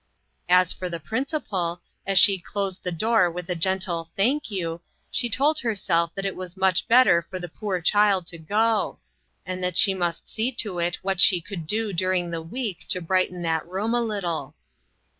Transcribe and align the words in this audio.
As 0.49 0.73
for 0.73 0.89
the 0.89 0.99
principal, 0.99 1.79
as 2.07 2.17
she 2.17 2.39
closed 2.39 2.81
the 2.83 2.91
door 2.91 3.29
with 3.29 3.47
a 3.51 3.55
gentle" 3.55 4.09
Thank 4.17 4.49
you," 4.49 4.81
she 5.11 5.29
told 5.29 5.59
herself 5.59 6.11
that 6.15 6.25
it 6.25 6.35
was 6.35 6.57
much 6.57 6.87
better 6.87 7.21
for 7.21 7.37
the 7.37 7.47
poor 7.47 7.81
child 7.81 8.25
to 8.33 8.39
go; 8.39 8.97
and 9.45 9.63
that 9.63 9.77
she 9.77 9.93
must 9.93 10.27
see 10.27 10.51
to 10.53 10.79
it 10.79 10.95
what 11.03 11.21
she 11.21 11.39
could 11.39 11.67
do 11.67 11.93
during 11.93 12.31
the 12.31 12.41
week 12.41 12.87
to 12.89 12.99
brighten 12.99 13.43
that 13.43 13.67
room 13.67 13.93
a 13.93 14.01
little. 14.01 14.55